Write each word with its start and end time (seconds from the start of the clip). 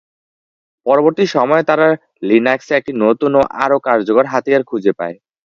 পরবর্তী 0.85 1.23
সময়ে 1.27 1.63
তারা 1.63 1.87
লিনাক্সে 2.29 2.73
একটি 2.75 2.91
নতুন 3.03 3.31
ও 3.35 3.51
আরও 3.63 3.77
কার্যকর 3.87 4.25
হাতিয়ার 4.27 4.63
খুঁজে 4.63 4.91
পায়। 4.99 5.15